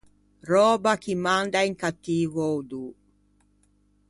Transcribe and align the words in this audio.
Röba 0.49 0.91
chi 1.01 1.13
manda 1.25 1.59
un 1.69 1.75
cattivo 1.81 2.43
ödô. 2.57 2.83